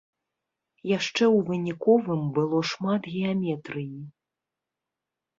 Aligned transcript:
Яшчэ 0.97 1.25
ў 1.25 1.37
выніковым 1.49 2.21
было 2.37 2.61
шмат 2.71 3.01
геаметрыі. 3.15 3.99